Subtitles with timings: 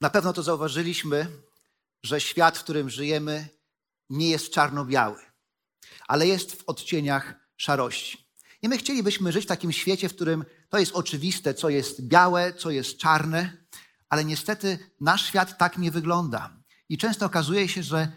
[0.00, 1.26] Na pewno to zauważyliśmy,
[2.02, 3.48] że świat, w którym żyjemy,
[4.10, 5.20] nie jest czarno-biały,
[6.08, 8.28] ale jest w odcieniach szarości.
[8.62, 12.52] I my chcielibyśmy żyć w takim świecie, w którym to jest oczywiste, co jest białe,
[12.52, 13.66] co jest czarne,
[14.08, 16.56] ale niestety nasz świat tak nie wygląda.
[16.88, 18.12] I często okazuje się, że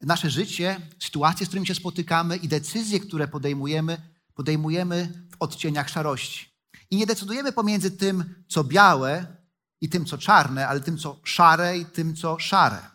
[0.00, 4.02] nasze życie, sytuacje, z którymi się spotykamy i decyzje, które podejmujemy,
[4.34, 6.56] podejmujemy w odcieniach szarości.
[6.90, 9.35] I nie decydujemy pomiędzy tym, co białe
[9.80, 12.90] i tym, co czarne, ale tym, co szare i tym, co szare.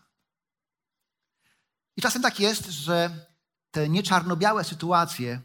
[1.98, 3.26] I czasem tak jest, że
[3.72, 5.42] te nieczarno-białe sytuacje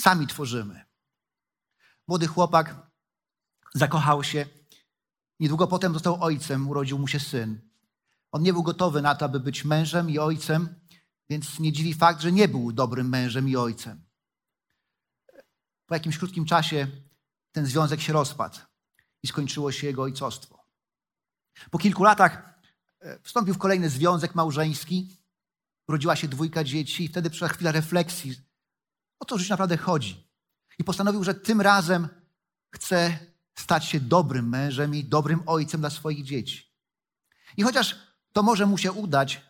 [0.00, 0.84] sami tworzymy.
[2.08, 2.90] Młody chłopak
[3.74, 4.46] zakochał się,
[5.40, 7.60] niedługo potem został ojcem, urodził mu się syn.
[8.32, 10.74] On nie był gotowy na to, aby być mężem i ojcem,
[11.28, 14.04] więc nie dziwi fakt, że nie był dobrym mężem i ojcem.
[15.86, 16.86] Po jakimś krótkim czasie
[17.52, 18.58] ten związek się rozpadł
[19.22, 20.53] i skończyło się jego ojcostwo.
[21.70, 22.60] Po kilku latach
[23.00, 25.16] e, wstąpił w kolejny związek małżeński,
[25.88, 28.36] urodziła się dwójka dzieci i wtedy przyszła chwila refleksji.
[29.20, 30.30] O co żyć naprawdę chodzi?
[30.78, 32.08] I postanowił, że tym razem
[32.70, 33.18] chce
[33.58, 36.74] stać się dobrym mężem i dobrym ojcem dla swoich dzieci.
[37.56, 37.96] I chociaż
[38.32, 39.42] to może mu się udać,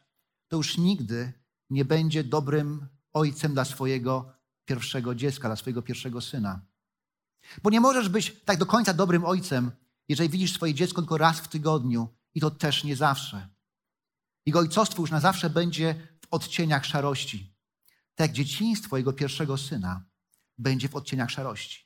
[0.48, 1.33] to już nigdy
[1.70, 4.33] nie będzie dobrym ojcem dla swojego
[4.64, 6.61] pierwszego dziecka, dla swojego pierwszego syna.
[7.62, 9.70] Bo nie możesz być tak do końca dobrym ojcem,
[10.08, 13.48] jeżeli widzisz swoje dziecko tylko raz w tygodniu i to też nie zawsze.
[14.46, 17.56] Jego ojcostwo już na zawsze będzie w odcieniach szarości.
[18.14, 20.05] Tak jak dzieciństwo jego pierwszego syna
[20.58, 21.84] będzie w odcieniach szarości.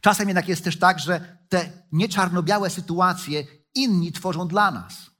[0.00, 5.10] Czasem jednak jest też tak, że te nieczarno-białe sytuacje inni tworzą dla nas.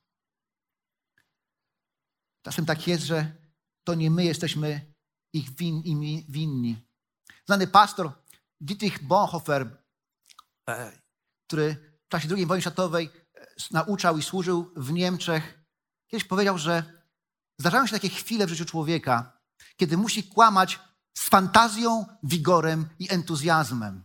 [2.43, 3.37] Czasem tak jest, że
[3.85, 4.95] to nie my jesteśmy
[5.33, 6.77] ich win, im winni.
[7.47, 8.13] Znany pastor
[8.61, 9.83] Dietrich Bonhoeffer,
[10.69, 11.02] e,
[11.53, 11.77] który
[12.07, 15.59] w czasie II wojny światowej e, nauczał i służył w Niemczech,
[16.07, 17.03] kiedyś powiedział, że
[17.59, 19.39] zdarzają się takie chwile w życiu człowieka,
[19.77, 20.81] kiedy musi kłamać
[21.15, 24.05] z fantazją, wigorem i entuzjazmem.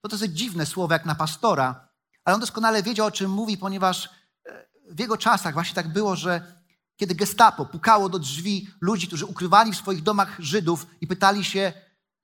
[0.00, 1.88] To dosyć dziwne słowo jak na pastora,
[2.24, 4.08] ale on doskonale wiedział, o czym mówi, ponieważ
[4.46, 6.62] e, w jego czasach właśnie tak było, że
[6.96, 11.72] kiedy gestapo pukało do drzwi ludzi, którzy ukrywali w swoich domach Żydów i pytali się,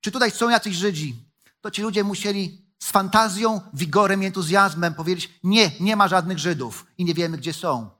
[0.01, 5.41] czy tutaj są jacyś Żydzi, to ci ludzie musieli z fantazją, wigorem i entuzjazmem powiedzieć,
[5.43, 7.91] nie, nie ma żadnych Żydów i nie wiemy, gdzie są.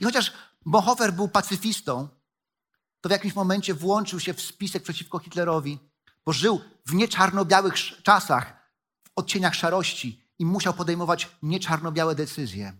[0.00, 0.32] I chociaż
[0.66, 2.08] Bonhoeffer był pacyfistą,
[3.00, 5.78] to w jakimś momencie włączył się w spisek przeciwko Hitlerowi,
[6.26, 8.70] bo żył w nieczarno-białych czasach,
[9.04, 12.72] w odcieniach szarości i musiał podejmować nieczarno-białe decyzje.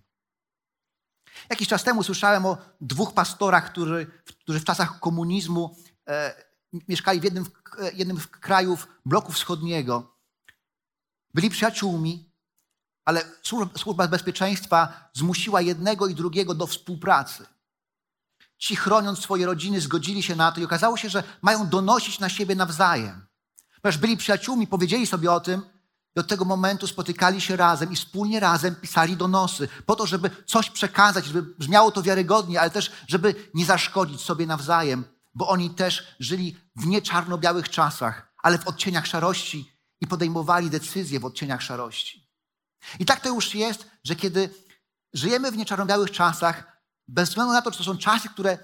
[1.50, 4.06] Jakiś czas temu słyszałem o dwóch pastorach, którzy,
[4.40, 5.76] którzy w czasach komunizmu
[6.08, 6.34] e,
[6.88, 7.46] mieszkali w jednym,
[7.78, 10.13] e, jednym z krajów bloku wschodniego.
[11.34, 12.30] Byli przyjaciółmi,
[13.04, 13.24] ale
[13.76, 17.46] służba bezpieczeństwa zmusiła jednego i drugiego do współpracy.
[18.58, 22.28] Ci, chroniąc swoje rodziny, zgodzili się na to i okazało się, że mają donosić na
[22.28, 23.26] siebie nawzajem.
[23.82, 25.62] Ponieważ byli przyjaciółmi, powiedzieli sobie o tym,
[26.16, 30.30] i od tego momentu spotykali się razem i wspólnie razem pisali donosy, po to, żeby
[30.46, 35.70] coś przekazać, żeby brzmiało to wiarygodnie, ale też, żeby nie zaszkodzić sobie nawzajem, bo oni
[35.70, 41.62] też żyli w nie czarno-białych czasach, ale w odcieniach szarości i podejmowali decyzje w odcieniach
[41.62, 42.28] szarości.
[42.98, 44.54] I tak to już jest, że kiedy
[45.12, 48.58] żyjemy w nieczarno-białych czasach, bez względu na to, czy to są czasy, które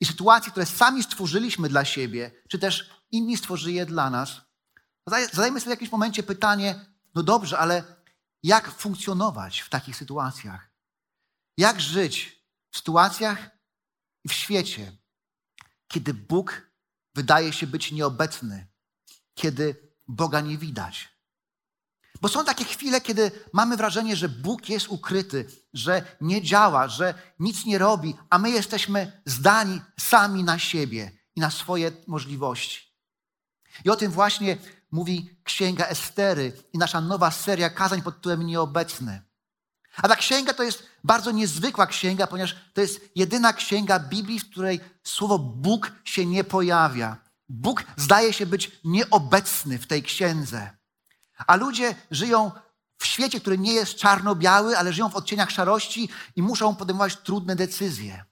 [0.00, 4.40] i sytuacje, które sami stworzyliśmy dla siebie, czy też inni stworzyli je dla nas,
[5.32, 7.84] zadajmy sobie w jakimś momencie pytanie, no dobrze, ale
[8.42, 10.70] jak funkcjonować w takich sytuacjach?
[11.58, 13.50] Jak żyć w sytuacjach
[14.24, 14.96] i w świecie,
[15.88, 16.70] kiedy Bóg
[17.14, 18.66] wydaje się być nieobecny,
[19.34, 21.16] kiedy Boga nie widać?
[22.20, 27.14] Bo są takie chwile, kiedy mamy wrażenie, że Bóg jest ukryty, że nie działa, że
[27.38, 32.86] nic nie robi, a my jesteśmy zdani sami na siebie i na swoje możliwości.
[33.84, 34.56] I o tym właśnie
[34.90, 39.22] mówi Księga Estery i nasza nowa seria kazań pod tytułem Nieobecny.
[39.96, 44.50] A ta księga to jest bardzo niezwykła księga, ponieważ to jest jedyna księga Biblii, w
[44.50, 47.16] której słowo Bóg się nie pojawia.
[47.48, 50.70] Bóg zdaje się być nieobecny w tej księdze.
[51.46, 52.50] A ludzie żyją
[52.98, 57.56] w świecie, który nie jest czarno-biały, ale żyją w odcieniach szarości i muszą podejmować trudne
[57.56, 58.24] decyzje.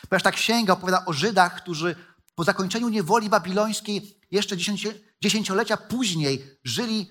[0.00, 1.96] Ponieważ ta księga opowiada o Żydach, którzy
[2.34, 4.56] po zakończeniu niewoli babilońskiej jeszcze
[5.20, 7.10] dziesięciolecia później żyli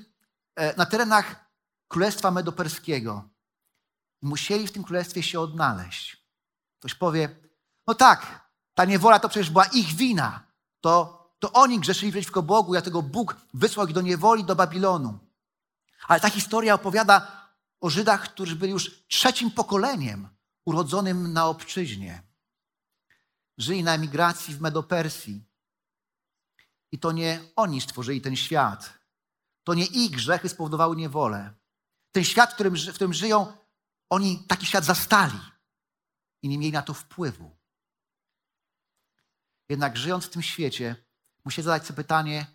[0.56, 1.50] e, na terenach
[1.88, 3.30] Królestwa Medoperskiego.
[4.22, 6.26] Musieli w tym królestwie się odnaleźć.
[6.80, 7.36] Ktoś powie,
[7.88, 10.48] no tak, ta niewola to przecież była ich wina.
[10.82, 15.20] To, to oni grzeszyli przeciwko Bogu, dlatego Bóg wysłał ich do niewoli, do Babilonu.
[16.08, 17.50] Ale ta historia opowiada
[17.82, 20.30] o Żydach, którzy byli już trzecim pokoleniem
[20.66, 22.24] urodzonym na obczyźnie.
[23.58, 25.44] Żyli na emigracji w Medopersji.
[26.92, 28.94] I to nie oni stworzyli ten świat.
[29.64, 31.54] To nie ich grzechy spowodowały niewolę.
[32.12, 33.54] Ten świat, w którym, w którym żyją,
[34.10, 35.40] oni taki świat zastali
[36.42, 37.52] i nie mieli na to wpływu.
[39.70, 40.96] Jednak żyjąc w tym świecie,
[41.50, 42.46] musieli zadać sobie pytanie,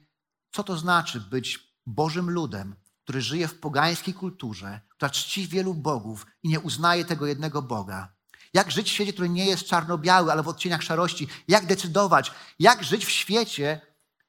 [0.52, 6.26] co to znaczy być Bożym ludem, który żyje w pogańskiej kulturze, która czci wielu bogów
[6.42, 8.14] i nie uznaje tego jednego Boga.
[8.52, 11.28] Jak żyć w świecie, który nie jest czarno-biały, ale w odcieniach szarości?
[11.48, 12.32] Jak decydować?
[12.58, 13.80] Jak żyć w świecie,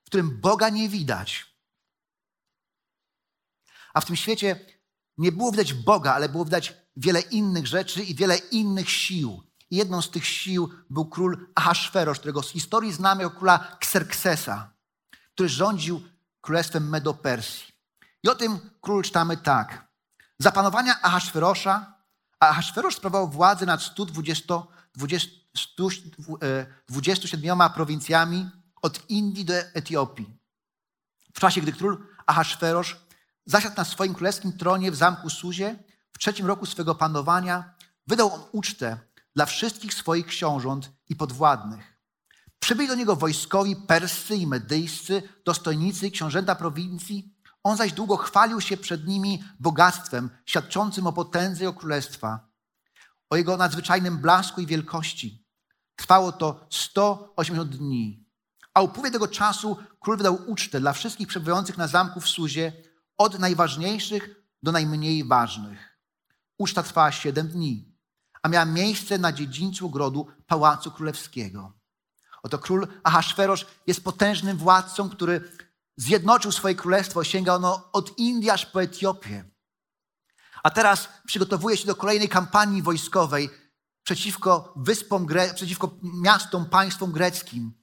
[0.04, 1.56] w którym Boga nie widać?
[3.94, 4.66] A w tym świecie
[5.18, 9.44] nie było widać Boga, ale było widać wiele innych rzeczy i wiele innych sił.
[9.72, 14.74] I jedną z tych sił był król Ahasferosz, którego z historii znamy jako króla Xerxesa,
[15.34, 16.02] który rządził
[16.42, 17.66] królestwem Medopersji.
[18.24, 19.88] I o tym król czytamy tak.
[20.40, 21.94] Za panowania Ahasferosza,
[22.40, 24.64] Ahasferosz sprawował władzę nad 120,
[24.96, 28.50] 20, 127 prowincjami
[28.82, 30.38] od Indii do Etiopii.
[31.34, 32.98] W czasie, gdy król Ahasferosz
[33.46, 35.76] zasiadł na swoim królewskim tronie w zamku Suzie,
[36.14, 37.74] w trzecim roku swego panowania,
[38.08, 39.00] wydał on ucztę
[39.36, 41.96] dla wszystkich swoich książąt i podwładnych.
[42.60, 47.36] Przybyli do niego wojskowi perscy i medyjscy, dostojnicy i książęta prowincji.
[47.64, 52.48] On zaś długo chwalił się przed nimi bogactwem, świadczącym o potędze jego królestwa,
[53.30, 55.46] o jego nadzwyczajnym blasku i wielkości.
[55.96, 58.26] Trwało to 180 dni.
[58.74, 62.74] A upływie tego czasu król wydał ucztę dla wszystkich przebywających na zamku w Suzie,
[63.18, 64.30] od najważniejszych
[64.64, 66.00] do najmniej ważnych.
[66.58, 67.95] Uczta trwała 7 dni
[68.46, 71.74] a miała miejsce na dziedzińcu ogrodu Pałacu Królewskiego.
[72.44, 75.52] Oto król Ahasferosz jest potężnym władcą, który
[75.98, 79.46] zjednoczył swoje królestwo, sięga ono od Indii aż po Etiopię.
[80.64, 83.50] A teraz przygotowuje się do kolejnej kampanii wojskowej
[84.04, 87.74] przeciwko wyspom, przeciwko miastom, państwom greckim.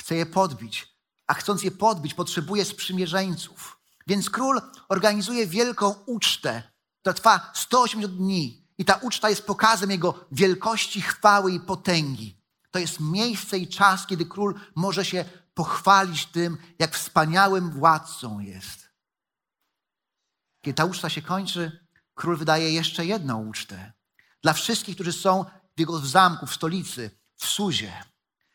[0.00, 3.78] Chce je podbić, a chcąc je podbić, potrzebuje sprzymierzeńców.
[4.06, 6.62] Więc król organizuje wielką ucztę,
[7.00, 8.67] która trwa 180 dni.
[8.78, 12.38] I ta uczta jest pokazem Jego wielkości, chwały i potęgi.
[12.70, 18.88] To jest miejsce i czas, kiedy król może się pochwalić tym, jak wspaniałym władcą jest.
[20.62, 23.92] Kiedy ta uczta się kończy, król wydaje jeszcze jedną ucztę.
[24.42, 25.44] Dla wszystkich, którzy są
[25.76, 27.92] w jego zamku, w stolicy, w Suzie.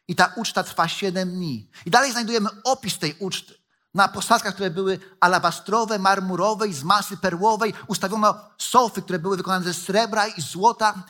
[0.08, 1.70] I ta uczta trwa siedem dni.
[1.86, 3.62] I dalej znajdujemy opis tej uczty
[3.94, 7.74] na posadzkach, które były alabastrowe, marmurowe i z masy perłowej.
[7.88, 11.04] Ustawiono sofy, które były wykonane ze srebra i złota.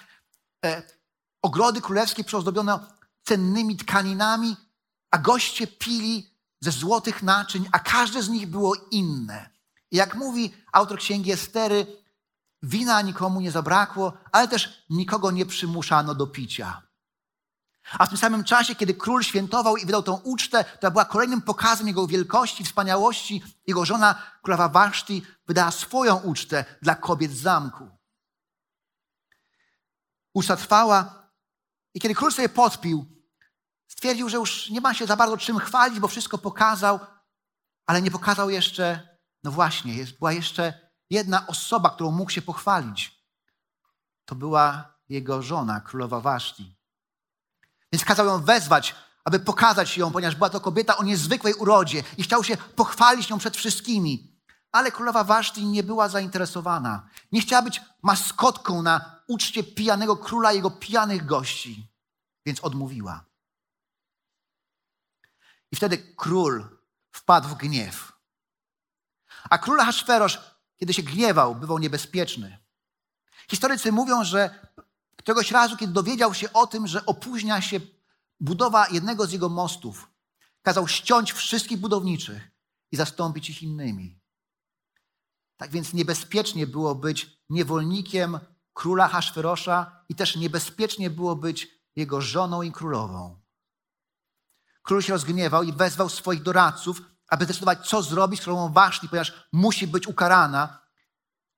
[0.65, 0.83] E,
[1.41, 2.79] ogrody królewskie przyozdobiono
[3.23, 4.55] cennymi tkaninami,
[5.11, 6.29] a goście pili
[6.61, 9.49] ze złotych naczyń, a każde z nich było inne.
[9.91, 12.03] I jak mówi autor księgi Estery,
[12.63, 16.81] wina nikomu nie zabrakło, ale też nikogo nie przymuszano do picia.
[17.91, 21.41] A w tym samym czasie, kiedy król świętował i wydał tą ucztę, która była kolejnym
[21.41, 27.89] pokazem jego wielkości, wspaniałości, jego żona, królowa Waszti, wydała swoją ucztę dla kobiet z zamku.
[30.33, 31.29] Uczta trwała
[31.93, 33.05] i kiedy król sobie podpił,
[33.87, 36.99] stwierdził, że już nie ma się za bardzo czym chwalić, bo wszystko pokazał,
[37.85, 43.23] ale nie pokazał jeszcze, no właśnie, jest, była jeszcze jedna osoba, którą mógł się pochwalić.
[44.25, 46.82] To była jego żona, królowa Waszti.
[47.93, 52.23] Więc kazał ją wezwać, aby pokazać ją, ponieważ była to kobieta o niezwykłej urodzie i
[52.23, 54.41] chciał się pochwalić nią przed wszystkimi.
[54.71, 57.09] Ale królowa Waszti nie była zainteresowana.
[57.31, 61.91] Nie chciała być maskotką na uczcie pijanego króla i jego pijanych gości,
[62.45, 63.25] więc odmówiła.
[65.71, 66.79] I wtedy król
[67.11, 68.13] wpadł w gniew.
[69.49, 70.39] A król Haszferosz,
[70.77, 72.57] kiedy się gniewał, bywał niebezpieczny.
[73.49, 74.67] Historycy mówią, że
[75.23, 77.79] Któregoś razu, kiedy dowiedział się o tym, że opóźnia się
[78.39, 80.11] budowa jednego z jego mostów,
[80.61, 82.51] kazał ściąć wszystkich budowniczych
[82.91, 84.19] i zastąpić ich innymi.
[85.57, 88.39] Tak więc niebezpiecznie było być niewolnikiem
[88.73, 93.41] króla Haszferosza i też niebezpiecznie było być jego żoną i królową.
[94.81, 99.47] Król się rozgniewał i wezwał swoich doradców, aby zdecydować, co zrobić z królową Waszti, ponieważ
[99.53, 100.82] musi być ukarana,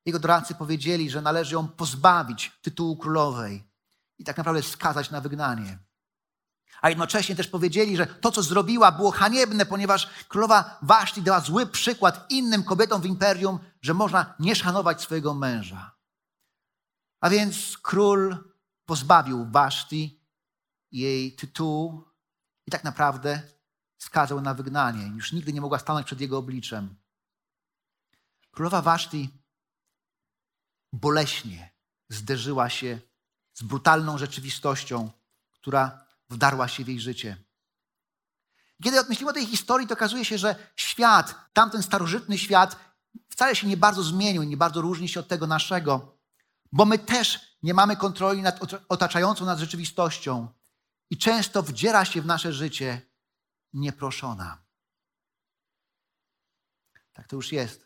[0.06, 3.64] jego doradcy powiedzieli, że należy ją pozbawić tytułu królowej
[4.18, 5.80] i tak naprawdę skazać na wygnanie.
[6.82, 11.68] A jednocześnie też powiedzieli, że to, co zrobiła, było haniebne, ponieważ królowa Waszti dała zły
[11.68, 15.96] przykład innym kobietom w imperium, że można nie szanować swojego męża.
[17.22, 18.38] A więc król
[18.86, 20.22] pozbawił Waszti
[20.92, 22.04] jej tytułu
[22.68, 23.42] i tak naprawdę
[23.98, 25.08] skazał na wygnanie.
[25.16, 26.96] Już nigdy nie mogła stanąć przed jego obliczem.
[28.52, 29.45] Królowa Waszti
[30.96, 31.74] boleśnie
[32.10, 33.00] zderzyła się
[33.54, 35.12] z brutalną rzeczywistością,
[35.52, 37.38] która wdarła się w jej życie.
[38.84, 42.80] Kiedy odmyślimy o tej historii, to okazuje się, że świat, tamten starożytny świat,
[43.30, 46.18] wcale się nie bardzo zmienił, nie bardzo różni się od tego naszego,
[46.72, 48.60] bo my też nie mamy kontroli nad
[48.90, 50.48] otaczającą nas rzeczywistością
[51.10, 53.02] i często wdziera się w nasze życie
[53.74, 54.66] nieproszona.
[57.14, 57.85] Tak to już jest.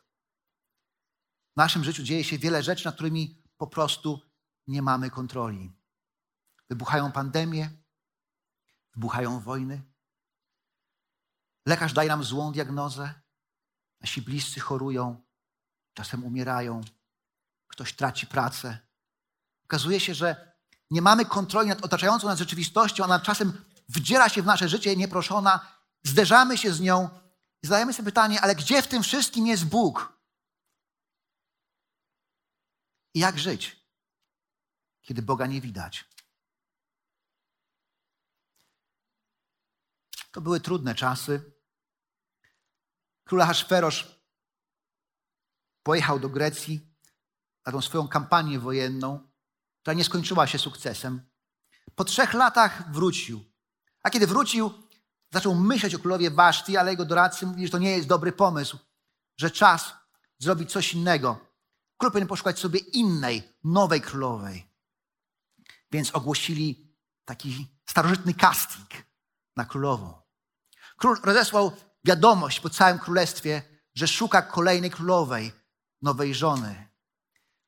[1.59, 4.21] Naszym życiu dzieje się wiele rzeczy, nad którymi po prostu
[4.67, 5.71] nie mamy kontroli.
[6.69, 7.69] Wybuchają pandemie,
[8.95, 9.81] wybuchają wojny.
[11.65, 13.13] Lekarz daje nam złą diagnozę.
[14.01, 15.23] Nasi bliscy chorują,
[15.93, 16.81] czasem umierają,
[17.67, 18.77] ktoś traci pracę.
[19.63, 20.53] Okazuje się, że
[20.91, 25.67] nie mamy kontroli nad otaczającą nas rzeczywistością, ona czasem wdziera się w nasze życie nieproszona,
[26.03, 27.09] zderzamy się z nią
[27.63, 30.19] i zadajemy sobie pytanie, ale gdzie w tym wszystkim jest Bóg?
[33.08, 33.85] I jak żyć,
[35.01, 36.05] kiedy Boga nie widać?
[40.31, 41.51] To były trudne czasy.
[43.23, 44.21] Król Ahasferosz
[45.83, 46.95] pojechał do Grecji
[47.65, 49.29] na tą swoją kampanię wojenną,
[49.81, 51.29] która nie skończyła się sukcesem.
[51.95, 53.45] Po trzech latach wrócił.
[54.03, 54.71] A kiedy wrócił,
[55.33, 58.77] zaczął myśleć o królowie Waszti, ale jego doradcy mówili, że to nie jest dobry pomysł,
[59.37, 59.93] że czas
[60.37, 61.48] zrobić coś innego.
[61.99, 64.65] Król powinien poszukać sobie innej, nowej królowej.
[65.91, 68.89] Więc ogłosili taki starożytny casting
[69.55, 70.21] na królową.
[70.97, 71.71] Król rozesłał
[72.05, 73.61] wiadomość po całym królestwie,
[73.95, 75.51] że szuka kolejnej królowej,
[76.01, 76.89] nowej żony.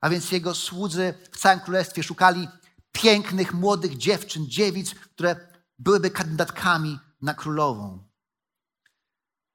[0.02, 2.48] A więc jego słudzy w całym królestwie szukali
[2.92, 5.36] pięknych, młodych dziewczyn, dziewic, które
[5.80, 8.12] byłyby kandydatkami na królową.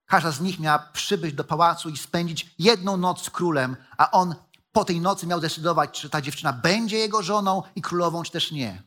[0.07, 4.35] Każda z nich miała przybyć do pałacu i spędzić jedną noc z królem, a on
[4.77, 8.53] po tej nocy miał decydować, czy ta dziewczyna będzie jego żoną i królową, czy też
[8.53, 8.83] nie.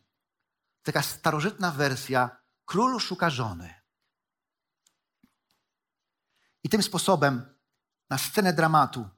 [0.83, 3.73] Taka starożytna wersja: król szuka żony.
[6.63, 7.55] I tym sposobem
[8.09, 9.09] na scenę dramatu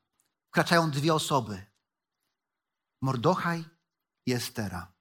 [0.47, 1.65] wkraczają dwie osoby:
[3.01, 3.65] Mordochaj
[4.25, 4.93] i Estera.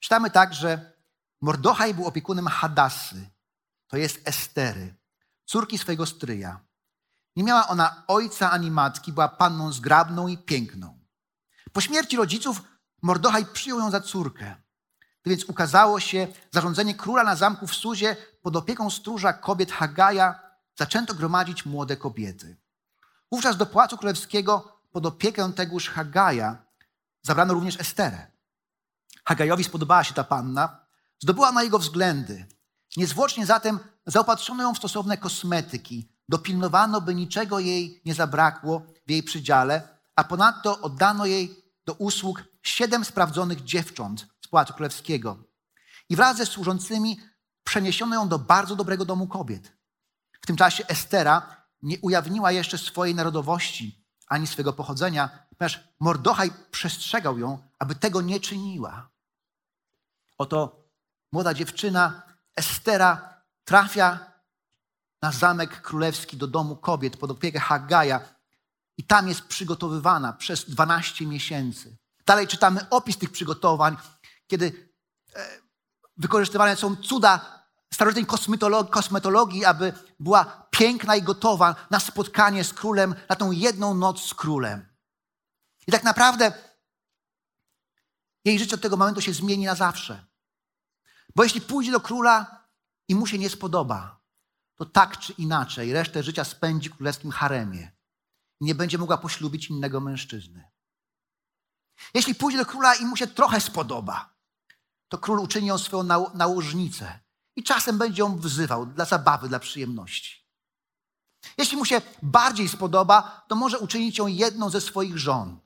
[0.00, 0.92] Czytamy tak, że
[1.40, 3.30] Mordochaj był opiekunem Hadassy,
[3.86, 4.94] to jest Estery,
[5.44, 6.60] córki swojego stryja.
[7.36, 10.98] Nie miała ona ojca ani matki, była panną zgrabną i piękną.
[11.72, 12.62] Po śmierci rodziców
[13.04, 14.56] Mordochaj przyjął ją za córkę.
[15.22, 20.40] Gdy więc ukazało się zarządzenie króla na zamku w Suzie pod opieką stróża kobiet Hagaja,
[20.78, 22.56] zaczęto gromadzić młode kobiety.
[23.32, 26.56] Wówczas do Pałacu Królewskiego pod opiekę tegoż Hagaja
[27.22, 28.26] zabrano również Esterę.
[29.24, 30.86] Hagajowi spodobała się ta panna,
[31.18, 32.46] zdobyła na jego względy.
[32.96, 39.22] Niezwłocznie zatem zaopatrzono ją w stosowne kosmetyki, dopilnowano, by niczego jej nie zabrakło w jej
[39.22, 45.38] przydziale, a ponadto oddano jej do usług siedem sprawdzonych dziewcząt z Pałacu Królewskiego.
[46.08, 47.20] I wraz ze służącymi
[47.64, 49.72] przeniesiono ją do bardzo dobrego domu kobiet.
[50.42, 57.38] W tym czasie Estera nie ujawniła jeszcze swojej narodowości ani swego pochodzenia, ponieważ Mordochaj przestrzegał
[57.38, 59.08] ją, aby tego nie czyniła.
[60.38, 60.84] Oto
[61.32, 62.22] młoda dziewczyna
[62.56, 64.33] Estera trafia
[65.24, 68.20] na zamek królewski do domu kobiet pod opiekę Hagaja
[68.96, 71.96] i tam jest przygotowywana przez 12 miesięcy.
[72.26, 73.96] Dalej czytamy opis tych przygotowań,
[74.46, 74.90] kiedy
[75.34, 75.46] e,
[76.16, 77.64] wykorzystywane są cuda
[77.94, 78.26] starożytnej
[78.90, 84.34] kosmetologii, aby była piękna i gotowa na spotkanie z królem, na tą jedną noc z
[84.34, 84.88] królem.
[85.86, 86.52] I tak naprawdę
[88.44, 90.24] jej życie od tego momentu się zmieni na zawsze.
[91.34, 92.66] Bo jeśli pójdzie do króla
[93.08, 94.23] i mu się nie spodoba,
[94.84, 97.92] to tak czy inaczej resztę życia spędzi w królewskim haremie.
[98.60, 100.70] Nie będzie mogła poślubić innego mężczyzny.
[102.14, 104.34] Jeśli pójdzie do króla i mu się trochę spodoba,
[105.08, 106.02] to król uczyni ją swoją
[106.34, 107.20] nałożnicę
[107.56, 110.44] i czasem będzie ją wzywał dla zabawy, dla przyjemności.
[111.58, 115.60] Jeśli mu się bardziej spodoba, to może uczynić ją jedną ze swoich żon.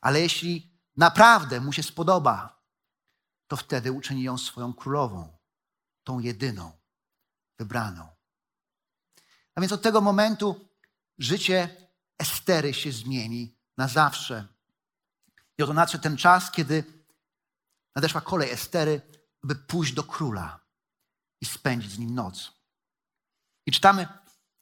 [0.00, 2.62] Ale jeśli naprawdę mu się spodoba,
[3.46, 5.38] to wtedy uczyni ją swoją królową,
[6.04, 6.72] tą jedyną,
[7.58, 8.08] wybraną.
[9.54, 10.70] A więc od tego momentu
[11.18, 14.46] życie Estery się zmieni na zawsze.
[15.58, 16.84] I oto nadszedł ten czas, kiedy
[17.94, 19.00] nadeszła kolej Estery,
[19.42, 20.60] by pójść do króla
[21.40, 22.52] i spędzić z nim noc.
[23.66, 24.08] I czytamy,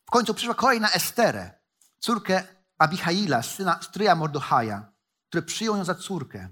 [0.07, 1.51] w końcu przyszła kolej na Esterę,
[1.99, 2.47] córkę
[2.79, 4.93] Abihaila, syna stryja Mordochaja,
[5.29, 6.49] który przyjął ją za córkę.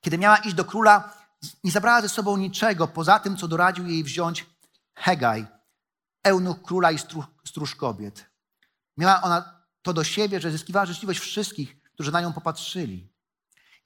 [0.00, 1.14] Kiedy miała iść do króla,
[1.64, 4.46] nie zabrała ze sobą niczego poza tym, co doradził jej wziąć
[4.94, 5.46] Hegaj,
[6.24, 6.98] eunuch króla i
[7.44, 8.30] stróż kobiet.
[8.96, 13.12] Miała ona to do siebie, że zyskiwała życzliwość wszystkich, którzy na nią popatrzyli.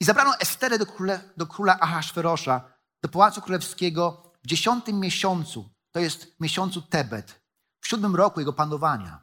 [0.01, 2.73] I zabrano Esterę do króla, do króla Ahasferosza,
[3.03, 7.41] do pałacu królewskiego w dziesiątym miesiącu, to jest miesiącu Tebet,
[7.81, 9.23] w siódmym roku jego panowania.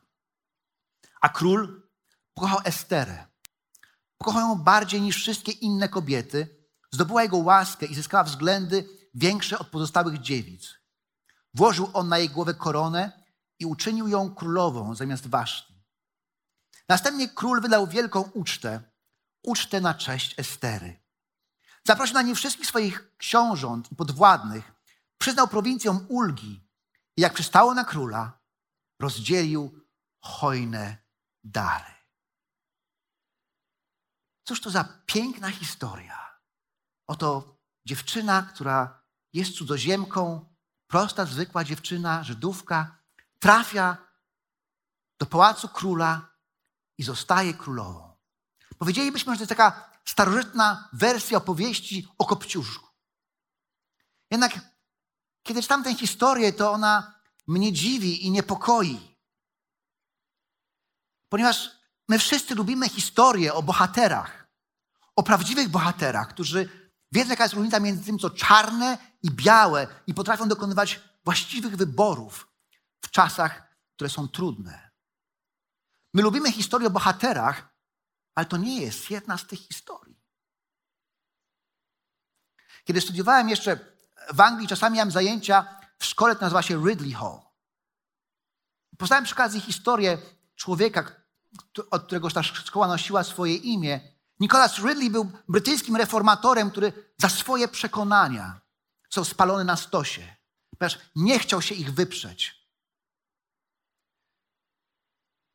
[1.22, 1.90] A król
[2.34, 3.26] pokochał Esterę.
[4.18, 9.68] Pokochał ją bardziej niż wszystkie inne kobiety, zdobyła jego łaskę i zyskała względy większe od
[9.68, 10.83] pozostałych dziewic.
[11.54, 13.24] Włożył on na jej głowę koronę
[13.60, 15.74] i uczynił ją królową zamiast Waszty.
[16.90, 18.82] Następnie król wydał wielką ucztę,
[19.44, 21.00] ucztę na cześć Estery.
[21.88, 24.72] Zaprosił na nie wszystkich swoich książąt i podwładnych,
[25.18, 26.70] przyznał prowincjom ulgi
[27.18, 28.40] i jak przystało na króla,
[29.00, 29.86] rozdzielił
[30.20, 30.98] hojne
[31.44, 31.94] dary.
[34.44, 36.40] Cóż to za piękna historia.
[37.08, 40.53] Oto dziewczyna, która jest cudzoziemką,
[40.88, 42.98] prosta, zwykła dziewczyna, Żydówka,
[43.40, 43.98] trafia
[45.20, 46.30] do pałacu króla
[46.98, 48.16] i zostaje królową.
[48.78, 52.88] Powiedzielibyśmy, że to jest taka starożytna wersja opowieści o Kopciuszku.
[54.32, 54.60] Jednak
[55.44, 57.14] kiedy czytam tę historię, to ona
[57.48, 59.18] mnie dziwi i niepokoi.
[61.30, 61.72] Ponieważ
[62.10, 64.48] my wszyscy lubimy historie o bohaterach,
[65.16, 66.83] o prawdziwych bohaterach, którzy
[67.14, 72.48] wiedzą, jaka jest różnica między tym, co czarne i białe, i potrafią dokonywać właściwych wyborów
[73.02, 74.92] w czasach, które są trudne.
[76.14, 77.74] My lubimy historię o bohaterach,
[78.36, 80.24] ale to nie jest jedna z tych historii.
[82.84, 83.80] Kiedy studiowałem jeszcze
[84.34, 87.40] w Anglii, czasami miałem zajęcia w szkole, która nazywa się Ridley Hall.
[88.98, 90.18] Poznałem przy okazji historię
[90.56, 91.12] człowieka,
[91.92, 94.13] od którego ta szkoła nosiła swoje imię.
[94.44, 98.62] Nicholas Ridley był brytyjskim reformatorem, który za swoje przekonania
[99.10, 100.36] są spalone na stosie,
[100.70, 102.68] ponieważ nie chciał się ich wyprzeć.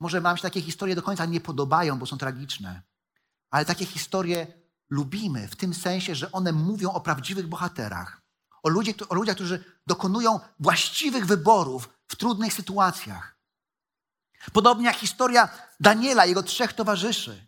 [0.00, 2.82] Może nam się takie historie do końca nie podobają, bo są tragiczne,
[3.50, 4.46] ale takie historie
[4.90, 8.22] lubimy w tym sensie, że one mówią o prawdziwych bohaterach,
[8.62, 13.38] o, ludzie, o ludziach, którzy dokonują właściwych wyborów w trudnych sytuacjach.
[14.52, 15.48] Podobnie jak historia
[15.80, 17.47] Daniela jego trzech towarzyszy,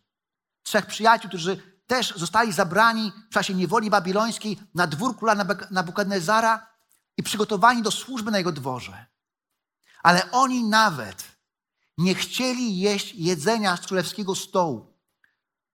[0.63, 5.37] trzech przyjaciół, którzy też zostali zabrani w czasie niewoli babilońskiej na dwór króla
[5.71, 6.67] Nabukadnezara
[7.17, 9.07] i przygotowani do służby na jego dworze.
[10.03, 11.25] Ale oni nawet
[11.99, 14.95] nie chcieli jeść jedzenia z królewskiego stołu,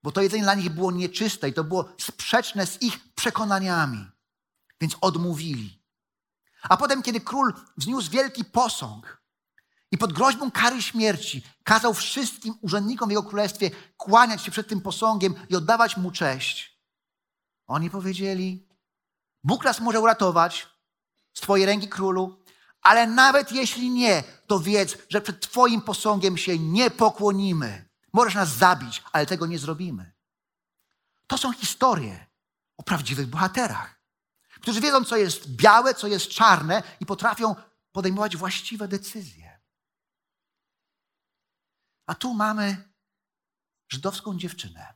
[0.02, 4.06] bo to jedzenie dla nich było nieczyste i to było sprzeczne z ich przekonaniami,
[4.80, 5.82] więc odmówili.
[6.62, 9.15] A potem, kiedy król wzniósł wielki posąg
[9.96, 14.80] i pod groźbą kary śmierci kazał wszystkim urzędnikom w jego królestwie kłaniać się przed tym
[14.80, 16.80] posągiem i oddawać mu cześć,
[17.66, 18.68] oni powiedzieli:
[19.44, 20.68] Bóg nas może uratować
[21.34, 22.42] z Twojej ręki, królu,
[22.82, 27.88] ale nawet jeśli nie, to wiedz, że przed Twoim posągiem się nie pokłonimy.
[28.12, 30.12] Możesz nas zabić, ale tego nie zrobimy.
[31.26, 32.26] To są historie
[32.76, 34.00] o prawdziwych bohaterach,
[34.60, 37.54] którzy wiedzą, co jest białe, co jest czarne i potrafią
[37.92, 39.45] podejmować właściwe decyzje.
[42.06, 42.92] A tu mamy
[43.88, 44.94] żydowską dziewczynę,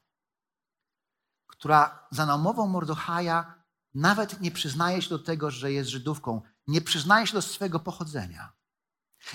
[1.46, 7.26] która za namową Mordochaja nawet nie przyznaje się do tego, że jest Żydówką, nie przyznaje
[7.26, 8.52] się do swojego pochodzenia.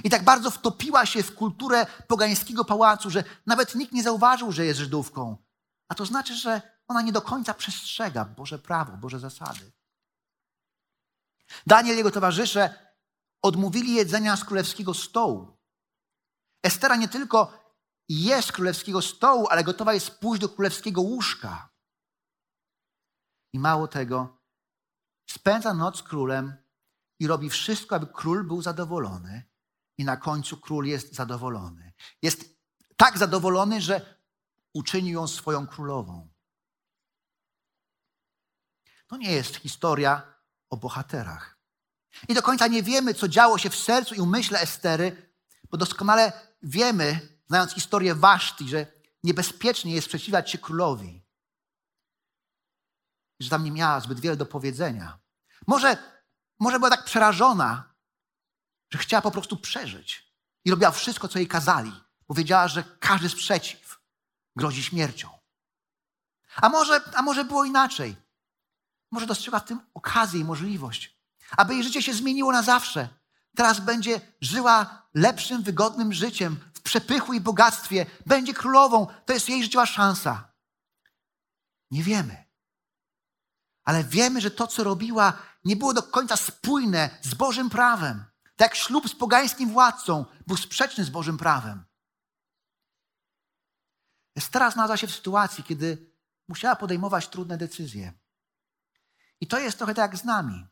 [0.04, 4.66] I tak bardzo wtopiła się w kulturę pogańskiego pałacu, że nawet nikt nie zauważył, że
[4.66, 5.38] jest Żydówką.
[5.88, 9.72] A to znaczy, że ona nie do końca przestrzega Boże prawo, Boże zasady.
[11.68, 12.94] Daniel i jego towarzysze
[13.42, 15.58] odmówili jedzenia z królewskiego stołu.
[16.64, 17.65] Estera nie tylko
[18.10, 21.70] jest królewskiego stołu, ale gotowa jest pójść do królewskiego łóżka.
[23.54, 24.42] I mało tego,
[25.30, 26.56] spędza noc królem
[27.20, 29.44] i robi wszystko, aby król był zadowolony.
[29.98, 31.94] I na końcu król jest zadowolony.
[32.22, 32.46] Jest
[32.98, 34.20] tak zadowolony, że
[34.74, 36.30] uczynił ją swoją królową.
[39.08, 40.34] To nie jest historia
[40.70, 41.58] o bohaterach.
[42.28, 45.34] I do końca nie wiemy, co działo się w sercu i umyśle Estery,
[45.70, 48.88] bo doskonale wiemy, znając historię Waszti, że
[49.24, 51.26] niebezpiecznie jest sprzeciwiać się królowi.
[53.40, 55.20] Że tam nie miała zbyt wiele do powiedzenia.
[55.68, 55.98] Może,
[56.60, 57.94] może była tak przerażona,
[58.94, 61.92] że chciała po prostu przeżyć i robiła wszystko, co jej kazali,
[62.28, 64.00] bo wiedziała, że każdy sprzeciw
[64.56, 65.30] grozi śmiercią.
[66.56, 68.16] A może, a może było inaczej?
[69.12, 71.20] Może dostrzegła w tym okazję i możliwość,
[71.58, 73.10] aby jej życie się zmieniło na zawsze.
[73.56, 76.60] Teraz będzie żyła lepszym, wygodnym życiem,
[76.96, 79.08] przepychu i bogactwie, będzie królową.
[79.26, 80.52] To jest jej życiowa szansa.
[81.92, 82.46] Nie wiemy.
[83.84, 88.26] Ale wiemy, że to, co robiła, nie było do końca spójne z Bożym prawem.
[88.44, 91.86] Tak jak ślub z pogańskim władcą był sprzeczny z Bożym prawem.
[94.36, 96.12] Estera znalazła się w sytuacji, kiedy
[96.48, 98.14] musiała podejmować trudne decyzje.
[99.42, 100.68] I to jest trochę tak jak z nami.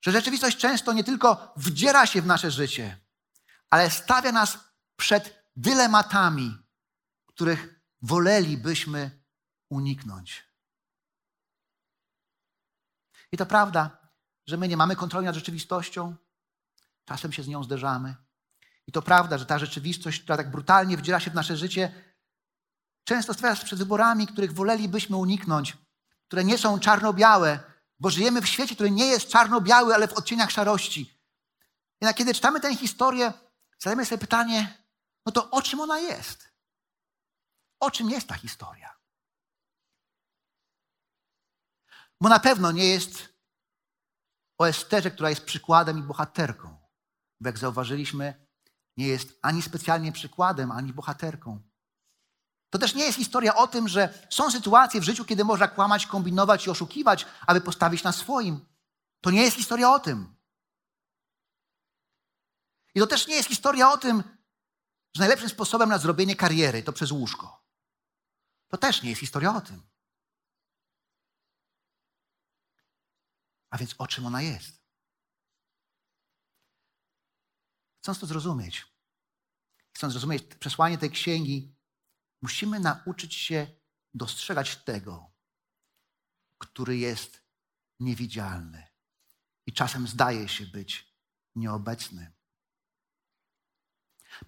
[0.00, 3.00] Że rzeczywistość często nie tylko wdziera się w nasze życie,
[3.70, 4.71] ale stawia nas
[5.02, 6.58] przed dylematami,
[7.26, 9.22] których wolelibyśmy
[9.68, 10.44] uniknąć.
[13.32, 14.10] I to prawda,
[14.46, 16.16] że my nie mamy kontroli nad rzeczywistością,
[17.04, 18.16] czasem się z nią zderzamy.
[18.86, 22.14] I to prawda, że ta rzeczywistość, która tak brutalnie wdziera się w nasze życie,
[23.04, 25.76] często stawia nas przed wyborami, których wolelibyśmy uniknąć,
[26.26, 27.60] które nie są czarno-białe,
[28.00, 31.20] bo żyjemy w świecie, który nie jest czarno-biały, ale w odcieniach szarości.
[32.00, 33.32] Jednak kiedy czytamy tę historię,
[33.78, 34.81] zadajemy sobie pytanie,
[35.26, 36.52] no to o czym ona jest?
[37.80, 38.96] O czym jest ta historia?
[42.20, 43.28] Bo na pewno nie jest
[44.58, 46.78] o Esterze, która jest przykładem i bohaterką.
[47.40, 48.46] Bo jak zauważyliśmy,
[48.96, 51.60] nie jest ani specjalnie przykładem, ani bohaterką.
[52.70, 56.06] To też nie jest historia o tym, że są sytuacje w życiu, kiedy można kłamać,
[56.06, 58.66] kombinować i oszukiwać, aby postawić na swoim.
[59.20, 60.34] To nie jest historia o tym.
[62.94, 64.22] I to też nie jest historia o tym,
[65.14, 67.66] że najlepszym sposobem na zrobienie kariery to przez łóżko.
[68.68, 69.82] To też nie jest historia o tym.
[73.70, 74.82] A więc o czym ona jest?
[78.02, 78.86] Chcąc to zrozumieć,
[79.92, 81.76] chcąc zrozumieć przesłanie tej księgi,
[82.42, 83.66] musimy nauczyć się
[84.14, 85.30] dostrzegać tego,
[86.58, 87.42] który jest
[88.00, 88.88] niewidzialny
[89.66, 91.16] i czasem zdaje się być
[91.54, 92.32] nieobecny.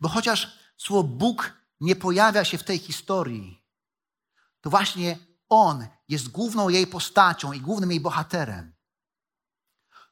[0.00, 3.64] Bo chociaż słowo Bóg nie pojawia się w tej historii,
[4.60, 5.18] to właśnie
[5.48, 8.74] On jest główną jej postacią i głównym jej bohaterem.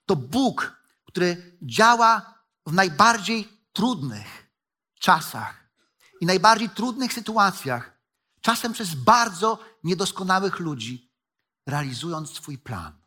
[0.06, 4.50] To Bóg, który działa w najbardziej trudnych
[5.00, 5.68] czasach
[6.20, 7.98] i najbardziej trudnych sytuacjach,
[8.40, 11.12] czasem przez bardzo niedoskonałych ludzi,
[11.66, 13.02] realizując swój plan.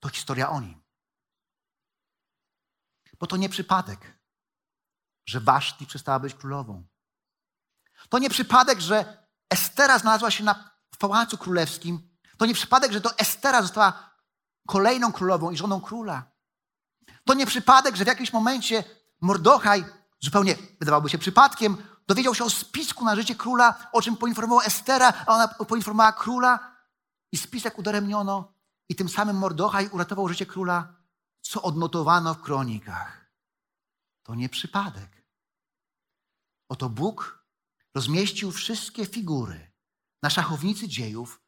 [0.00, 0.82] To historia o nim.
[3.18, 4.13] Bo to nie przypadek,
[5.26, 6.86] że Waszti przestała być królową.
[8.08, 12.10] To nie przypadek, że Estera znalazła się na, w pałacu królewskim.
[12.36, 14.10] To nie przypadek, że to Estera została
[14.66, 16.22] kolejną królową i żoną króla.
[17.24, 18.84] To nie przypadek, że w jakimś momencie
[19.20, 19.84] Mordochaj,
[20.20, 21.76] zupełnie wydawałoby się przypadkiem,
[22.08, 26.76] dowiedział się o spisku na życie króla, o czym poinformował Estera, a ona poinformowała króla
[27.32, 28.52] i spisek udaremniono
[28.88, 30.94] i tym samym Mordochaj uratował życie króla,
[31.40, 33.30] co odnotowano w kronikach.
[34.22, 35.13] To nie przypadek.
[36.74, 37.46] Oto Bóg
[37.94, 39.72] rozmieścił wszystkie figury
[40.22, 41.42] na szachownicy dziejów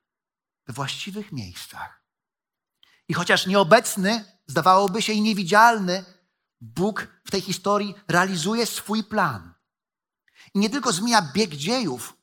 [0.67, 2.05] we właściwych miejscach.
[3.09, 6.05] I chociaż nieobecny, zdawałoby się i niewidzialny,
[6.61, 9.55] Bóg w tej historii realizuje swój plan.
[10.55, 12.17] I nie tylko zmienia bieg dziejów,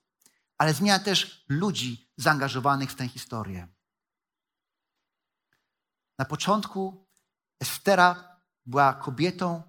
[0.58, 3.68] ale zmienia też ludzi zaangażowanych w tę historię.
[6.20, 7.08] Na początku
[7.60, 9.64] Estera była kobietą,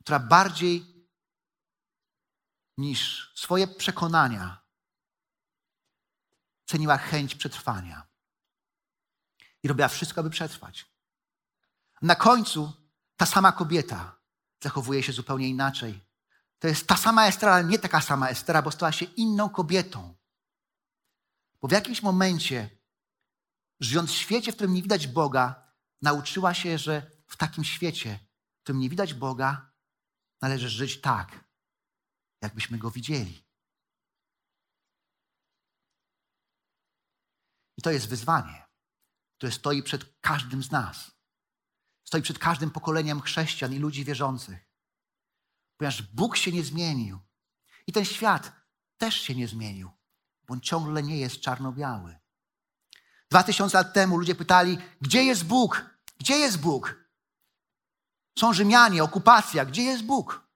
[0.00, 0.97] która bardziej
[2.78, 4.62] niż swoje przekonania
[6.66, 8.06] ceniła chęć przetrwania
[9.62, 10.86] i robiła wszystko, aby przetrwać.
[12.02, 12.72] Na końcu
[13.16, 14.18] ta sama kobieta
[14.62, 16.08] zachowuje się zupełnie inaczej.
[16.58, 20.14] To jest ta sama Estera, ale nie taka sama Estera, bo stała się inną kobietą.
[21.60, 22.70] Bo w jakimś momencie,
[23.80, 28.18] żyjąc w świecie, w którym nie widać Boga, nauczyła się, że w takim świecie,
[28.58, 29.72] w którym nie widać Boga,
[30.40, 31.47] należy żyć tak,
[32.42, 33.44] jakbyśmy Go widzieli.
[37.76, 38.68] I to jest wyzwanie
[39.38, 41.10] które stoi przed każdym z nas.
[42.04, 44.68] Stoi przed każdym pokoleniem chrześcijan i ludzi wierzących.
[45.76, 47.18] Ponieważ Bóg się nie zmienił
[47.86, 48.52] i ten świat
[48.96, 49.90] też się nie zmienił,
[50.42, 52.18] bo on ciągle nie jest czarno-biały.
[53.30, 55.90] Dwa tysiące lat temu ludzie pytali, gdzie jest Bóg?
[56.18, 57.04] Gdzie jest Bóg?
[58.38, 60.47] Są Rzymianie, okupacja, gdzie jest Bóg?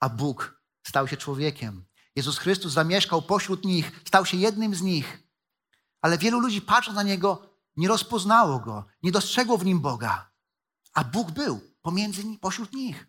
[0.00, 1.84] A Bóg stał się człowiekiem.
[2.16, 5.18] Jezus Chrystus zamieszkał pośród nich, stał się jednym z nich.
[6.00, 10.30] Ale wielu ludzi patrząc na niego, nie rozpoznało go, nie dostrzegło w nim Boga.
[10.92, 13.06] A Bóg był pomiędzy, pośród nich.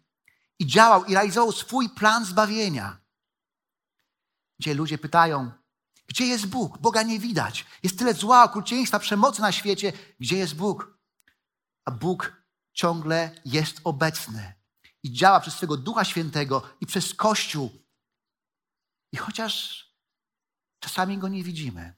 [0.59, 2.97] I działał i realizował swój plan zbawienia.
[4.59, 5.51] Gdzie ludzie pytają,
[6.07, 6.77] gdzie jest Bóg?
[6.77, 7.65] Boga nie widać.
[7.83, 9.93] Jest tyle zła, okrucieństwa, przemocy na świecie.
[10.19, 10.97] Gdzie jest Bóg?
[11.85, 14.56] A Bóg ciągle jest obecny
[15.07, 17.83] i działa przez swego Ducha Świętego i przez Kościół.
[19.11, 19.85] I chociaż
[20.79, 21.95] czasami Go nie widzimy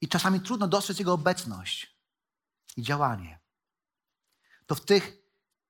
[0.00, 1.98] i czasami trudno dostrzec Jego obecność
[2.76, 3.40] i działanie,
[4.66, 5.16] to w tych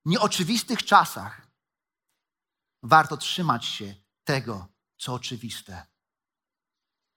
[0.05, 1.51] nieoczywistych czasach
[2.83, 5.87] warto trzymać się tego, co oczywiste.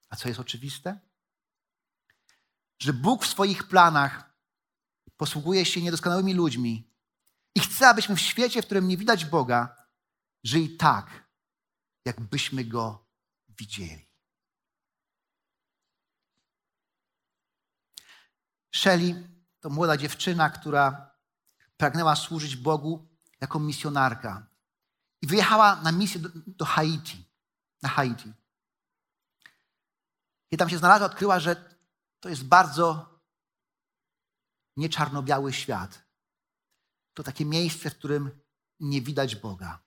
[0.10, 1.00] A co jest oczywiste?
[2.80, 4.34] Że Bóg w swoich planach
[5.16, 6.97] posługuje się niedoskonałymi ludźmi
[7.58, 9.76] i chce, abyśmy w świecie, w którym nie widać Boga,
[10.44, 11.30] żyli tak,
[12.06, 13.06] jakbyśmy Go
[13.50, 14.08] widzieli.
[18.76, 19.28] Shelley
[19.60, 21.12] to młoda dziewczyna, która
[21.78, 23.08] pragnęła służyć Bogu
[23.42, 24.48] jako misjonarka.
[25.22, 27.26] I wyjechała na misję do, do Haiti.
[27.82, 28.34] Na Haiti.
[30.50, 31.78] Kiedy tam się znalazła, odkryła, że
[32.20, 33.10] to jest bardzo
[34.78, 36.07] nieczarno-biały świat.
[37.18, 38.32] To takie miejsce, w którym
[38.80, 39.80] nie widać Boga.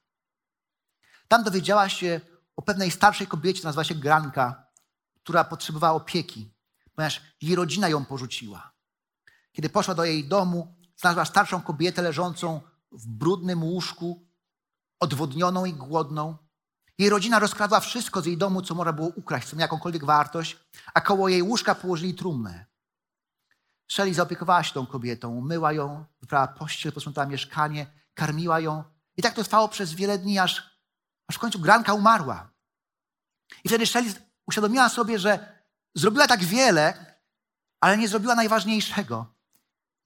[1.29, 2.21] Tam dowiedziała się
[2.57, 4.67] o pewnej starszej kobiecie, nazywa się Granka,
[5.15, 6.55] która potrzebowała opieki,
[6.95, 8.73] ponieważ jej rodzina ją porzuciła.
[9.53, 12.61] Kiedy poszła do jej domu, znalazła starszą kobietę leżącą
[12.93, 14.29] w brudnym łóżku,
[15.01, 16.37] odwodnioną i głodną.
[16.99, 20.57] Jej rodzina rozkradła wszystko z jej domu, co można było ukraść, co miało jakąkolwiek wartość,
[20.95, 22.70] a koło jej łóżka położyli trumnę.
[23.91, 28.85] Shelley zaopiekowała się tą kobietą, myła ją, wyprała pościel, posprzątała mieszkanie, karmiła ją.
[29.17, 30.81] I tak to trwało przez wiele dni, aż,
[31.27, 32.51] aż w końcu Granka umarła.
[33.65, 34.15] I wtedy Shelley
[34.47, 35.63] uświadomiła sobie, że
[35.95, 37.17] zrobiła tak wiele,
[37.81, 39.35] ale nie zrobiła najważniejszego,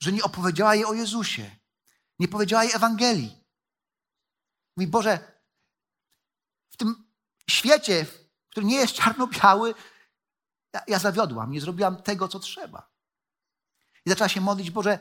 [0.00, 1.56] że nie opowiedziała jej o Jezusie,
[2.18, 3.44] nie powiedziała jej Ewangelii.
[4.76, 5.18] Mówi, Boże,
[6.70, 7.04] w tym
[7.50, 8.06] świecie,
[8.50, 9.74] który nie jest czarno-biały,
[10.72, 12.93] ja, ja zawiodłam, nie zrobiłam tego, co trzeba.
[14.06, 14.98] I zaczęła się modlić, Boże,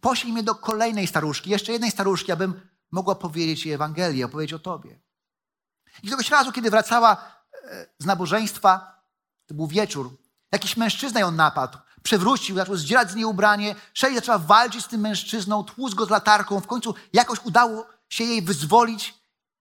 [0.00, 4.58] poślij mnie do kolejnej staruszki, jeszcze jednej staruszki, abym mogła powiedzieć jej Ewangelię, opowiedzieć o
[4.58, 5.00] Tobie.
[6.02, 7.16] I któregoś razu, kiedy wracała
[7.64, 9.02] e, z nabożeństwa,
[9.46, 10.16] to był wieczór,
[10.52, 15.00] jakiś mężczyzna ją napadł, przewrócił, zaczął zdzierać z niej ubranie, Shelley zaczęła walczyć z tym
[15.00, 19.14] mężczyzną, tłuc go z latarką, w końcu jakoś udało się jej wyzwolić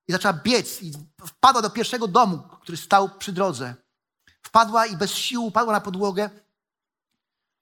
[0.08, 0.94] i zaczęła biec i
[1.26, 3.76] wpadła do pierwszego domu, który stał przy drodze.
[4.42, 6.30] Wpadła i bez sił upadła na podłogę,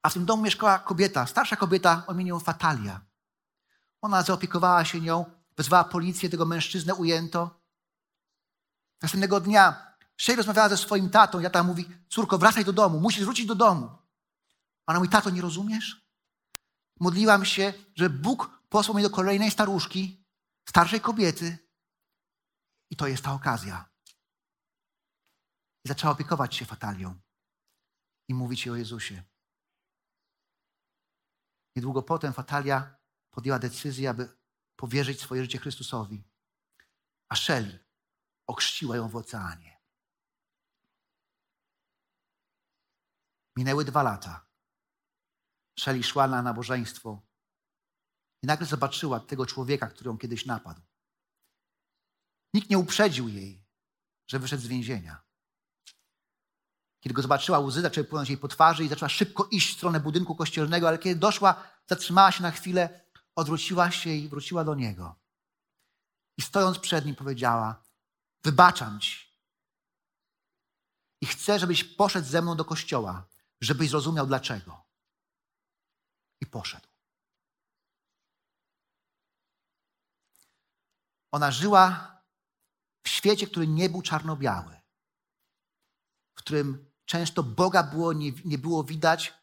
[0.03, 3.01] a w tym domu mieszkała kobieta, starsza kobieta o imieniu Fatalia.
[4.01, 5.25] Ona zaopiekowała się nią,
[5.57, 7.59] wezwała policję, tego mężczyznę ujęto.
[9.01, 13.23] Następnego dnia Shea rozmawiała ze swoim tatą i tata mówi, córko, wracaj do domu, musisz
[13.23, 13.97] wrócić do domu.
[14.87, 16.07] Ona mówi, tato, nie rozumiesz?
[16.99, 20.25] Modliłam się, że Bóg posłał mnie do kolejnej staruszki,
[20.69, 21.57] starszej kobiety
[22.89, 23.89] i to jest ta okazja.
[25.85, 27.15] I zaczęła opiekować się Fatalią
[28.27, 29.23] i mówić jej o Jezusie.
[31.75, 32.95] Niedługo potem Fatalia
[33.31, 34.37] podjęła decyzję, aby
[34.75, 36.23] powierzyć swoje życie Chrystusowi.
[37.29, 37.79] A Shelley
[38.47, 39.81] okrzciła ją w oceanie.
[43.55, 44.45] Minęły dwa lata.
[45.79, 47.21] Shelley szła na nabożeństwo
[48.43, 50.81] i nagle zobaczyła tego człowieka, który ją kiedyś napadł.
[52.53, 53.65] Nikt nie uprzedził jej,
[54.27, 55.23] że wyszedł z więzienia.
[57.03, 59.99] Kiedy go zobaczyła, łzy zaczęły płynąć jej po twarzy i zaczęła szybko iść w stronę
[59.99, 63.01] budynku kościelnego, ale kiedy doszła, zatrzymała się na chwilę,
[63.35, 65.15] odwróciła się i wróciła do niego.
[66.37, 67.83] I stojąc przed nim powiedziała,
[68.43, 69.27] wybaczam ci.
[71.21, 73.27] I chcę, żebyś poszedł ze mną do kościoła,
[73.61, 74.85] żebyś zrozumiał dlaczego.
[76.41, 76.87] I poszedł.
[81.31, 82.17] Ona żyła
[83.03, 84.81] w świecie, który nie był czarno-biały,
[86.35, 89.33] w którym często Boga było, nie, nie było widać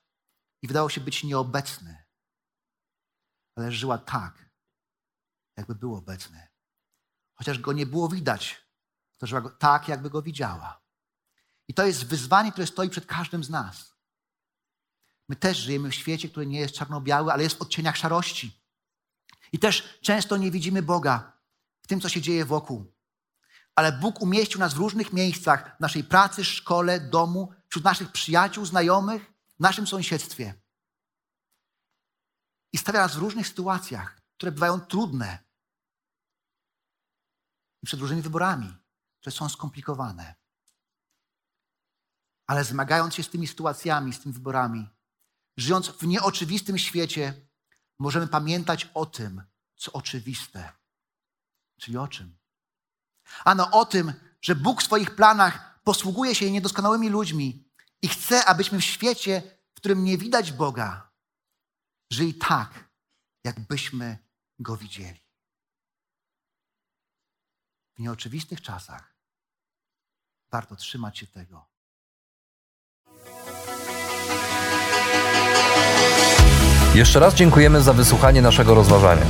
[0.63, 2.05] i wydało się być nieobecny.
[3.57, 4.51] Ale żyła tak,
[5.57, 6.49] jakby był obecny.
[7.35, 8.67] Chociaż go nie było widać,
[9.19, 10.83] to żyła go tak, jakby go widziała.
[11.69, 13.95] I to jest wyzwanie, które stoi przed każdym z nas.
[15.29, 18.61] My też żyjemy w świecie, który nie jest czarno-biały, ale jest w odcieniach szarości.
[19.53, 21.33] I też często nie widzimy Boga
[21.83, 22.93] w tym, co się dzieje wokół.
[23.75, 28.67] Ale Bóg umieścił nas w różnych miejscach w naszej pracy, szkole, domu, wśród naszych przyjaciół,
[28.67, 30.55] znajomych, w naszym sąsiedztwie.
[32.73, 35.39] I stawia nas w różnych sytuacjach, które bywają trudne.
[37.83, 38.77] I przed różnymi wyborami,
[39.21, 40.35] które są skomplikowane.
[42.47, 44.89] Ale zmagając się z tymi sytuacjami, z tymi wyborami,
[45.57, 47.49] żyjąc w nieoczywistym świecie,
[47.99, 49.43] możemy pamiętać o tym,
[49.77, 50.73] co oczywiste.
[51.81, 52.40] Czyli o czym?
[53.45, 54.13] Ano o tym,
[54.43, 57.65] że Bóg w swoich planach posługuje się niedoskonałymi ludźmi
[58.03, 61.11] i chce, abyśmy w świecie, w którym nie widać Boga,
[62.13, 62.89] żyli tak,
[63.45, 64.19] jakbyśmy
[64.59, 65.21] Go widzieli.
[67.97, 69.15] W nieoczywistych czasach
[70.51, 71.67] warto trzymać się tego.
[76.95, 79.27] Jeszcze raz dziękujemy za wysłuchanie naszego rozważania.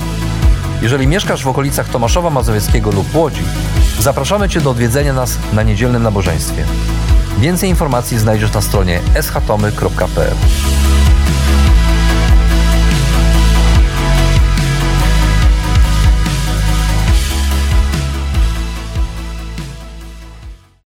[0.82, 3.42] Jeżeli mieszkasz w okolicach Tomaszowa Mazowieckiego lub Łodzi,
[4.00, 6.64] zapraszamy Cię do odwiedzenia nas na niedzielnym nabożeństwie.
[7.38, 10.34] Więcej informacji znajdziesz na stronie schatomy.pl.